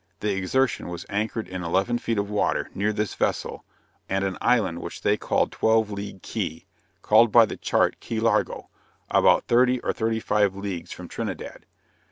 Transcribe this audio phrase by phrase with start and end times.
[0.21, 3.63] the Exertion was anchored in eleven feet water, near this vessel,
[4.09, 6.65] and an island, which they called Twelve League Key
[7.03, 8.69] (called by the chart Key Largo),
[9.11, 11.67] about thirty or thirty five leagues from Trinidad.